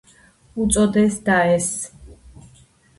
[0.65, 1.71] უწოდეს და ეს